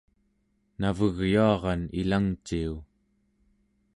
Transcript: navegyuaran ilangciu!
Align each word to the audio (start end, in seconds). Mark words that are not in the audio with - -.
navegyuaran 0.79 1.83
ilangciu! 2.03 2.73